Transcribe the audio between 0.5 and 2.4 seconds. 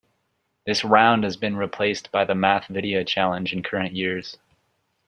This round has been replaced by the